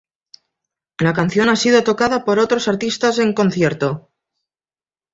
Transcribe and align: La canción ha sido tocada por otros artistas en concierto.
La 0.97 1.13
canción 1.13 1.47
ha 1.49 1.55
sido 1.55 1.83
tocada 1.83 2.25
por 2.25 2.39
otros 2.39 2.67
artistas 2.67 3.19
en 3.19 3.33
concierto. 3.35 4.09